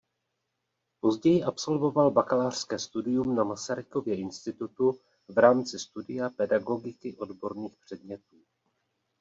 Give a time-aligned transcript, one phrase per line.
[0.99, 8.35] Později absolvoval bakalářské studium na Masarykově institutu v rámci studia pedagogiky odborných předmětů.